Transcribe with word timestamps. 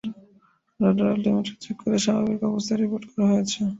Radar 0.79 1.07
altimeter 1.07 1.55
check 1.61 1.75
করে 1.81 1.97
স্বাভাবিক 2.05 2.39
অবস্থায় 2.49 2.79
রিপোর্ট 2.79 3.03
করা 3.09 3.25
হয়েছে। 3.31 3.59